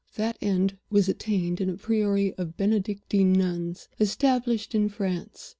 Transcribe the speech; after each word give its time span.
That 0.15 0.35
end 0.41 0.79
was 0.89 1.07
attained 1.07 1.61
in 1.61 1.69
a 1.69 1.77
Priory 1.77 2.33
of 2.33 2.57
Benedictine 2.57 3.31
Nuns, 3.33 3.87
established 3.99 4.73
in 4.73 4.89
France. 4.89 5.49